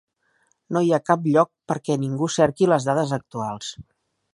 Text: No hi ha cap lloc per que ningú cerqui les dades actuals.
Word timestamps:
No 0.77 0.81
hi 0.85 0.89
ha 0.97 1.01
cap 1.11 1.29
lloc 1.35 1.51
per 1.73 1.77
que 1.85 2.01
ningú 2.07 2.33
cerqui 2.41 2.71
les 2.75 2.93
dades 2.93 3.19
actuals. 3.23 3.75